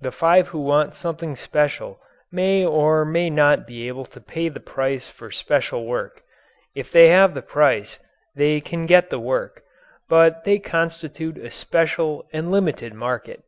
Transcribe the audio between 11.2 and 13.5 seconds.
a special and limited market.